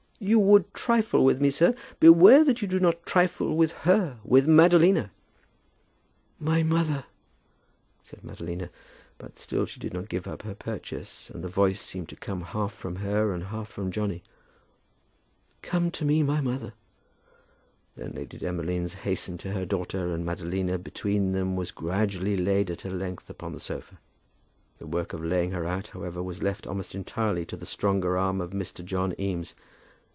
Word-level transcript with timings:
"You 0.23 0.37
would 0.37 0.71
trifle 0.75 1.25
with 1.25 1.41
me, 1.41 1.49
sir. 1.49 1.73
Beware 1.99 2.43
that 2.43 2.61
you 2.61 2.67
do 2.67 2.79
not 2.79 3.07
trifle 3.07 3.57
with 3.57 3.71
her, 3.89 4.19
with 4.23 4.45
Madalina!" 4.47 5.09
"My 6.37 6.61
mother," 6.61 7.05
said 8.03 8.21
Madalina; 8.23 8.69
but 9.17 9.39
still 9.39 9.65
she 9.65 9.79
did 9.79 9.95
not 9.95 10.09
give 10.09 10.27
up 10.27 10.43
her 10.43 10.53
purchase, 10.53 11.31
and 11.31 11.43
the 11.43 11.47
voice 11.47 11.81
seemed 11.81 12.07
to 12.09 12.15
come 12.15 12.41
half 12.43 12.71
from 12.71 12.97
her 12.97 13.33
and 13.33 13.45
half 13.45 13.69
from 13.69 13.89
Johnny. 13.89 14.21
"Come 15.63 15.89
to 15.89 16.05
me, 16.05 16.21
my 16.21 16.39
mother." 16.39 16.73
Then 17.95 18.11
Lady 18.11 18.37
Demolines 18.37 18.93
hastened 19.01 19.39
to 19.39 19.53
her 19.53 19.65
daughter, 19.65 20.13
and 20.13 20.23
Madalina 20.23 20.77
between 20.77 21.31
them 21.31 21.55
was 21.55 21.71
gradually 21.71 22.37
laid 22.37 22.69
at 22.69 22.81
her 22.81 22.91
length 22.91 23.27
upon 23.27 23.53
the 23.53 23.59
sofa. 23.59 23.97
The 24.77 24.85
work 24.85 25.13
of 25.13 25.23
laying 25.25 25.49
her 25.49 25.65
out, 25.65 25.87
however, 25.87 26.21
was 26.21 26.43
left 26.43 26.67
almost 26.67 26.93
entirely 26.93 27.43
to 27.47 27.57
the 27.57 27.65
stronger 27.65 28.19
arm 28.19 28.39
of 28.39 28.51
Mr. 28.51 28.85
John 28.85 29.15
Eames. 29.19 29.55